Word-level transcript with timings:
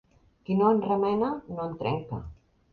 Qui 0.47 0.55
no 0.61 0.71
en 0.77 0.81
remena, 0.87 1.31
no 1.55 1.69
en 1.69 1.79
trenca. 1.85 2.25